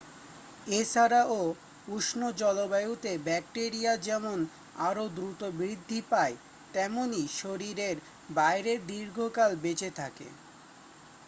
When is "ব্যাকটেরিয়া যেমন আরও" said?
3.25-5.05